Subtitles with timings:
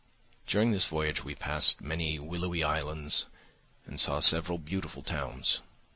[0.47, 3.27] During this voyage we passed many willowy islands
[3.85, 5.61] and saw several beautiful towns.